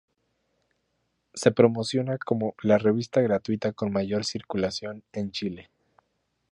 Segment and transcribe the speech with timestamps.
[1.35, 5.69] Se promociona como la "revista gratuita con mayor circulación" en Chile.